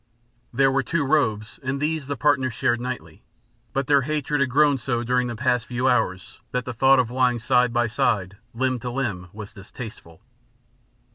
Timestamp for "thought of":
6.73-7.11